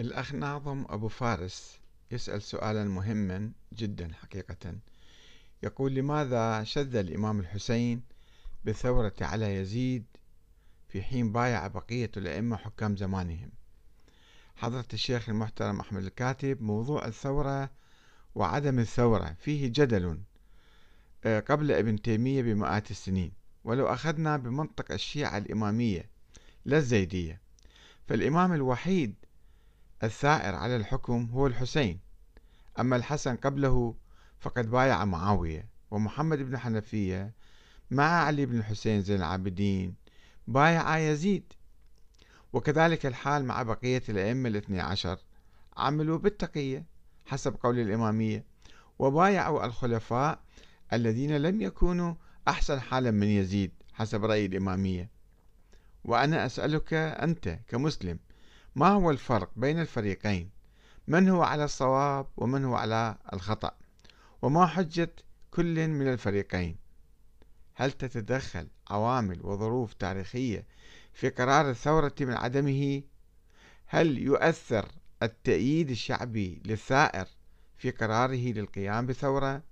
الأخ 0.00 0.34
ناظم 0.34 0.84
أبو 0.88 1.08
فارس 1.08 1.78
يسأل 2.10 2.42
سؤالا 2.42 2.84
مهما 2.84 3.52
جدا 3.72 4.12
حقيقة. 4.22 4.74
يقول 5.62 5.94
لماذا 5.94 6.64
شذ 6.64 6.96
الإمام 6.96 7.40
الحسين 7.40 8.02
بالثورة 8.64 9.14
على 9.20 9.56
يزيد 9.56 10.04
في 10.88 11.02
حين 11.02 11.32
بايع 11.32 11.66
بقية 11.66 12.10
الأئمة 12.16 12.56
حكام 12.56 12.96
زمانهم؟ 12.96 13.50
حضرة 14.56 14.86
الشيخ 14.92 15.28
المحترم 15.28 15.80
أحمد 15.80 16.04
الكاتب 16.04 16.62
موضوع 16.62 17.06
الثورة 17.06 17.70
وعدم 18.34 18.78
الثورة 18.78 19.36
فيه 19.40 19.66
جدل 19.66 20.20
آه، 21.24 21.40
قبل 21.40 21.72
ابن 21.72 22.02
تيمية 22.02 22.42
بمئات 22.42 22.90
السنين 22.90 23.32
ولو 23.64 23.86
أخذنا 23.86 24.36
بمنطق 24.36 24.92
الشيعة 24.92 25.38
الإمامية 25.38 26.10
لا 26.64 26.78
الزيدية. 26.78 27.40
فالإمام 28.08 28.52
الوحيد 28.52 29.14
الثائر 30.02 30.54
على 30.54 30.76
الحكم 30.76 31.28
هو 31.32 31.46
الحسين. 31.46 32.00
أما 32.80 32.96
الحسن 32.96 33.36
قبله 33.36 33.94
فقد 34.40 34.70
بايع 34.70 35.04
معاوية 35.04 35.68
ومحمد 35.90 36.38
بن 36.38 36.58
حنفية 36.58 37.34
مع 37.90 38.04
علي 38.04 38.46
بن 38.46 38.58
الحسين 38.58 39.02
زين 39.02 39.16
العابدين 39.16 39.94
بايع 40.48 40.98
يزيد. 40.98 41.52
وكذلك 42.52 43.06
الحال 43.06 43.44
مع 43.44 43.62
بقية 43.62 44.02
الأئمة 44.08 44.48
الاثني 44.48 44.80
عشر. 44.80 45.18
عملوا 45.76 46.18
بالتقية 46.18 46.84
حسب 47.26 47.56
قول 47.62 47.78
الإمامية 47.78 48.44
وبايعوا 48.98 49.64
الخلفاء 49.64 50.40
الذين 50.92 51.36
لم 51.36 51.60
يكونوا 51.60 52.14
أحسن 52.48 52.80
حالا 52.80 53.10
من 53.10 53.26
يزيد 53.26 53.72
حسب 53.92 54.24
رأي 54.24 54.46
الإمامية. 54.46 55.10
وأنا 56.04 56.46
أسألك 56.46 56.94
أنت 56.94 57.58
كمسلم 57.68 58.18
ما 58.74 58.88
هو 58.88 59.10
الفرق 59.10 59.50
بين 59.56 59.80
الفريقين؟ 59.80 60.50
من 61.08 61.28
هو 61.28 61.42
على 61.42 61.64
الصواب 61.64 62.26
ومن 62.36 62.64
هو 62.64 62.74
على 62.74 63.16
الخطأ؟ 63.32 63.72
وما 64.42 64.66
حجة 64.66 65.12
كل 65.50 65.88
من 65.88 66.08
الفريقين؟ 66.08 66.76
هل 67.74 67.92
تتدخل 67.92 68.66
عوامل 68.90 69.40
وظروف 69.42 69.94
تاريخية 69.94 70.66
في 71.12 71.28
قرار 71.28 71.70
الثورة 71.70 72.14
من 72.20 72.32
عدمه؟ 72.32 73.02
هل 73.86 74.18
يؤثر 74.18 74.88
التأييد 75.22 75.90
الشعبي 75.90 76.62
للثائر 76.64 77.26
في 77.76 77.90
قراره 77.90 78.52
للقيام 78.52 79.06
بثورة؟ 79.06 79.62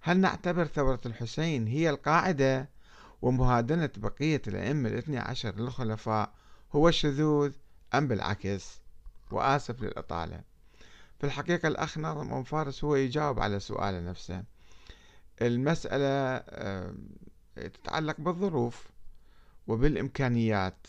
هل 0.00 0.18
نعتبر 0.18 0.64
ثورة 0.64 1.00
الحسين 1.06 1.66
هي 1.66 1.90
القاعدة؟ 1.90 2.68
ومهادنة 3.22 3.90
بقية 3.96 4.42
الأئمة 4.46 4.88
الاثني 4.88 5.18
عشر 5.18 5.54
للخلفاء 5.56 6.32
هو 6.72 6.88
الشذوذ 6.88 7.52
أم 7.98 8.08
بالعكس 8.08 8.80
وآسف 9.30 9.82
للإطالة. 9.82 10.40
في 11.18 11.24
الحقيقة 11.26 11.68
الأخ 11.68 11.98
ناظم 11.98 12.32
أم 12.32 12.42
فارس 12.44 12.84
هو 12.84 12.96
يجاوب 12.96 13.40
على 13.40 13.60
سؤاله 13.60 14.00
نفسه. 14.00 14.42
المسألة 15.42 16.38
تتعلق 17.56 18.20
بالظروف 18.20 18.88
وبالإمكانيات 19.66 20.86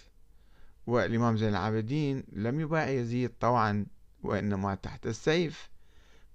والإمام 0.88 1.38
زين 1.38 1.50
العابدين 1.50 2.24
لم 2.32 2.60
يباع 2.60 2.90
يزيد 2.90 3.32
طوعا 3.40 3.86
وإنما 4.24 4.76
تحت 4.76 5.08
السيف 5.08 5.70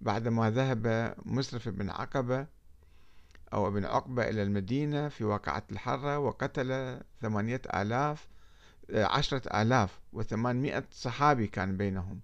بعدما 0.00 0.50
ذهب 0.50 1.14
مسرف 1.24 1.68
بن 1.68 1.90
عقبة 1.90 2.46
أو 3.52 3.68
ابن 3.68 3.84
عقبة 3.84 4.28
إلى 4.28 4.42
المدينة 4.42 5.08
في 5.08 5.24
واقعة 5.24 5.62
الحرة 5.72 6.18
وقتل 6.18 7.00
ثمانية 7.22 7.62
آلاف 7.74 8.28
عشرة 8.90 9.62
آلاف 9.62 10.00
وثمانمائة 10.12 10.84
صحابي 10.90 11.46
كان 11.46 11.76
بينهم 11.76 12.20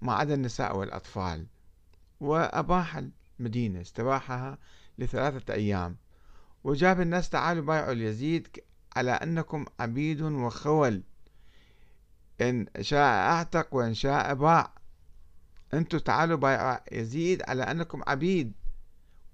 ما 0.00 0.12
عدا 0.12 0.34
النساء 0.34 0.76
والأطفال. 0.76 1.46
وأباح 2.20 3.02
المدينة 3.40 3.80
استباحها 3.80 4.58
لثلاثة 4.98 5.54
أيام. 5.54 5.96
وجاب 6.64 7.00
الناس 7.00 7.30
تعالوا 7.30 7.64
بايعوا 7.64 7.92
اليزيد 7.92 8.48
على 8.96 9.10
أنكم 9.10 9.64
عبيد 9.80 10.22
وخول. 10.22 11.02
إن 12.40 12.66
شاء 12.80 13.08
أعتق 13.08 13.74
وإن 13.74 13.94
شاء 13.94 14.34
باع. 14.34 14.72
أنتم 15.74 15.98
تعالوا 15.98 16.36
بايعوا 16.36 16.78
يزيد 16.92 17.42
على 17.48 17.62
أنكم 17.62 18.02
عبيد. 18.06 18.52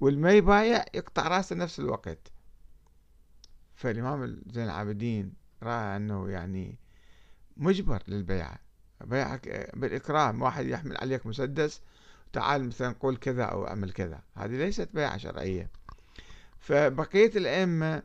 والما 0.01 0.33
يبايع 0.33 0.85
يقطع 0.95 1.29
راسه 1.29 1.57
نفس 1.57 1.81
الوقت. 1.81 2.33
فالإمام 3.75 4.43
زين 4.47 4.65
العابدين 4.65 5.42
رأى 5.63 5.97
أنه 5.97 6.31
يعني 6.31 6.79
مجبر 7.57 8.03
للبيعة 8.09 8.59
بيعك 9.01 9.71
بالإكرام 9.77 10.43
واحد 10.43 10.67
يحمل 10.67 10.97
عليك 10.97 11.27
مسدس 11.27 11.81
تعال 12.33 12.67
مثلا 12.67 12.95
قول 13.01 13.17
كذا 13.17 13.45
أو 13.45 13.67
أعمل 13.67 13.93
كذا. 13.93 14.21
هذه 14.37 14.51
ليست 14.51 14.89
بيعة 14.95 15.17
شرعية. 15.17 15.71
فبقية 16.59 17.31
الأئمة 17.37 18.03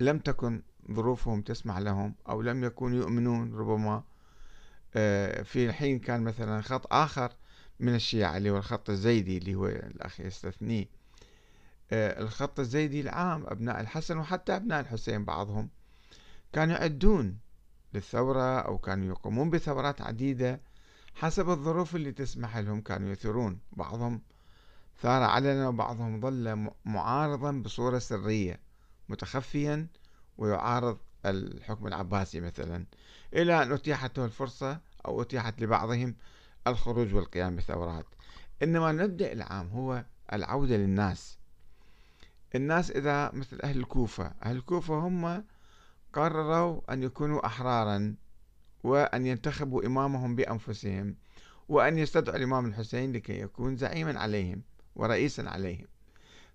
لم 0.00 0.18
تكن 0.18 0.62
ظروفهم 0.92 1.42
تسمح 1.42 1.78
لهم 1.78 2.14
أو 2.28 2.42
لم 2.42 2.64
يكونوا 2.64 2.98
يؤمنون 2.98 3.54
ربما 3.54 4.04
آه، 4.96 5.42
في 5.42 5.66
الحين 5.66 5.98
كان 5.98 6.22
مثلا 6.22 6.60
خط 6.60 6.92
آخر 6.92 7.32
من 7.80 7.94
الشيعة 7.94 8.36
اللي 8.36 8.50
هو 8.50 8.56
الخط 8.56 8.90
الزيدي 8.90 9.38
اللي 9.38 9.54
هو 9.54 9.66
الأخ 9.66 10.20
يستثنيه. 10.20 10.86
آه، 11.92 12.20
الخط 12.20 12.60
الزيدي 12.60 13.00
العام 13.00 13.44
أبناء 13.46 13.80
الحسن 13.80 14.18
وحتى 14.18 14.56
أبناء 14.56 14.80
الحسين 14.80 15.24
بعضهم. 15.24 15.68
كانوا 16.56 16.76
يعدون 16.76 17.38
للثورة 17.94 18.60
أو 18.60 18.78
كانوا 18.78 19.06
يقومون 19.06 19.50
بثورات 19.50 20.02
عديدة 20.02 20.60
حسب 21.14 21.50
الظروف 21.50 21.96
اللي 21.96 22.12
تسمح 22.12 22.56
لهم 22.56 22.80
كانوا 22.80 23.12
يثورون. 23.12 23.60
بعضهم 23.72 24.22
ثار 25.02 25.22
علنا 25.22 25.68
وبعضهم 25.68 26.20
ظل 26.20 26.70
معارضا 26.84 27.52
بصورة 27.52 27.98
سرية 27.98 28.60
متخفيا 29.08 29.86
ويعارض 30.38 30.98
الحكم 31.26 31.86
العباسي 31.86 32.40
مثلا. 32.40 32.86
إلى 33.34 33.62
أن 33.62 33.72
أتيحت 33.72 34.18
له 34.18 34.24
الفرصة 34.24 34.80
أو 35.06 35.22
أتيحت 35.22 35.62
لبعضهم 35.62 36.14
الخروج 36.66 37.14
والقيام 37.14 37.56
بثورات. 37.56 38.06
إنما 38.62 38.90
المبدأ 38.90 39.32
العام 39.32 39.68
هو 39.68 40.04
العودة 40.32 40.76
للناس. 40.76 41.38
الناس 42.54 42.90
إذا 42.90 43.30
مثل 43.32 43.60
أهل 43.64 43.78
الكوفة 43.78 44.32
أهل 44.44 44.56
الكوفة 44.56 44.94
هم 44.94 45.44
قرروا 46.16 46.80
أن 46.92 47.02
يكونوا 47.02 47.46
أحرارا 47.46 48.14
وأن 48.84 49.26
ينتخبوا 49.26 49.86
إمامهم 49.86 50.36
بأنفسهم 50.36 51.16
وأن 51.68 51.98
يستدعوا 51.98 52.36
الإمام 52.36 52.66
الحسين 52.66 53.12
لكي 53.12 53.40
يكون 53.40 53.76
زعيما 53.76 54.20
عليهم 54.20 54.62
ورئيسا 54.96 55.42
عليهم. 55.42 55.86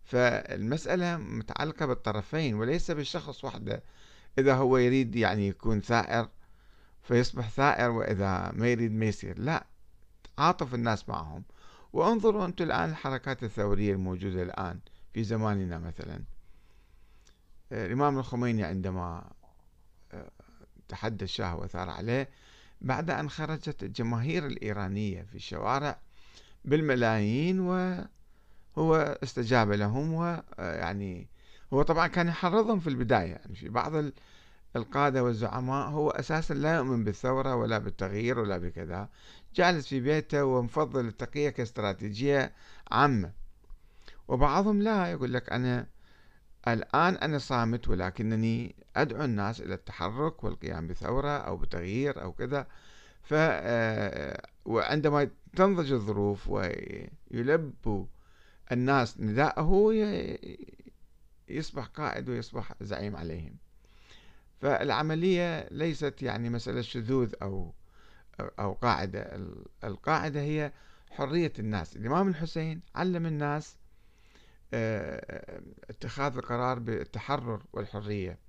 فالمسألة 0.03 1.17
متعلقة 1.17 1.85
بالطرفين 1.85 2.55
وليس 2.55 2.91
بالشخص 2.91 3.45
وحده. 3.45 3.83
إذا 4.37 4.55
هو 4.55 4.77
يريد 4.77 5.15
يعني 5.15 5.47
يكون 5.47 5.81
ثائر 5.81 6.29
فيصبح 7.03 7.49
ثائر 7.49 7.89
وإذا 7.89 8.51
ما 8.53 8.67
يريد 8.67 8.91
ما 8.91 9.05
يصير. 9.05 9.39
لا 9.39 9.65
عاطف 10.37 10.75
الناس 10.75 11.09
معهم. 11.09 11.43
وانظروا 11.93 12.45
أنتم 12.45 12.65
الآن 12.65 12.89
الحركات 12.89 13.43
الثورية 13.43 13.93
الموجودة 13.93 14.43
الآن 14.43 14.79
في 15.13 15.23
زماننا 15.23 15.77
مثلا. 15.77 16.23
الإمام 17.71 18.19
الخميني 18.19 18.63
عندما 18.63 19.31
تحدى 20.89 21.23
الشاه 21.25 21.55
وثار 21.55 21.89
عليه 21.89 22.29
بعد 22.81 23.09
أن 23.09 23.29
خرجت 23.29 23.83
الجماهير 23.83 24.45
الإيرانية 24.45 25.21
في 25.21 25.35
الشوارع 25.35 25.99
بالملايين 26.65 27.59
وهو 27.59 28.95
استجاب 29.23 29.71
لهم 29.71 30.13
ويعني 30.13 31.27
هو 31.73 31.81
طبعا 31.81 32.07
كان 32.07 32.27
يحرضهم 32.27 32.79
في 32.79 32.87
البداية. 32.87 33.31
يعني 33.31 33.55
في 33.55 33.69
بعض 33.69 33.91
القادة 34.75 35.23
والزعماء 35.23 35.89
هو 35.89 36.09
أساسا 36.09 36.53
لا 36.53 36.75
يؤمن 36.75 37.03
بالثورة 37.03 37.55
ولا 37.55 37.77
بالتغيير 37.77 38.39
ولا 38.39 38.57
بكذا. 38.57 39.09
جالس 39.55 39.87
في 39.87 39.99
بيته 39.99 40.45
ومفضل 40.45 41.07
التقية 41.07 41.49
كاستراتيجية 41.49 42.53
عامة. 42.91 43.31
وبعضهم 44.27 44.81
لا 44.81 45.11
يقول 45.11 45.33
لك 45.33 45.53
أنا 45.53 45.87
الآن 46.67 47.15
أنا 47.15 47.37
صامت 47.37 47.87
ولكنني 47.87 48.75
أدعو 48.95 49.23
الناس 49.23 49.61
إلى 49.61 49.73
التحرك 49.73 50.43
والقيام 50.43 50.87
بثورة 50.87 51.37
أو 51.37 51.57
بتغيير 51.57 52.21
أو 52.21 52.31
كذا. 52.33 52.67
ف 53.23 53.33
آه، 53.33 54.47
وعندما 54.65 55.29
تنضج 55.55 55.91
الظروف 55.91 56.49
ويلبوا 56.49 58.05
الناس 58.71 59.19
نداءه 59.19 59.93
يصبح 61.49 61.85
قائد 61.85 62.29
ويصبح 62.29 62.73
زعيم 62.81 63.15
عليهم. 63.15 63.55
فالعملية 64.61 65.67
ليست 65.71 66.21
يعني 66.21 66.49
مسألة 66.49 66.81
شذوذ 66.81 67.33
أو 67.41 67.73
أو 68.59 68.73
قاعدة. 68.73 69.39
القاعدة 69.83 70.41
هي 70.41 70.71
حرية 71.11 71.53
الناس. 71.59 71.95
الإمام 71.95 72.27
الحسين 72.27 72.81
علم 72.95 73.25
الناس 73.25 73.75
آه، 73.75 73.80
اتخاذ 74.73 76.37
القرار 76.37 76.79
بالتحرر 76.79 77.63
والحرية 77.73 78.39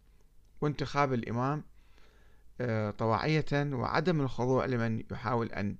وانتخاب 0.60 1.12
الإمام 1.12 1.64
آه، 2.60 2.90
طواعية 2.90 3.44
وعدم 3.52 4.20
الخضوع 4.20 4.66
لمن 4.66 5.02
يحاول 5.10 5.52
أن 5.52 5.76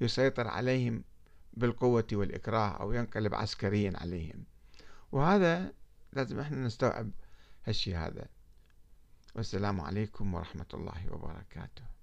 يسيطر 0.00 0.48
عليهم 0.48 1.04
بالقوة 1.52 2.06
والإكراه 2.12 2.68
أو 2.68 2.92
ينقلب 2.92 3.34
عسكريا 3.34 3.92
عليهم. 3.96 4.44
وهذا 5.12 5.72
لازم 6.12 6.40
إحنا 6.40 6.56
نستوعب 6.66 7.10
هالشي 7.66 7.94
هذا. 7.94 8.26
والسلام 9.34 9.80
عليكم 9.80 10.34
ورحمة 10.34 10.66
الله 10.74 11.12
وبركاته. 11.12 11.93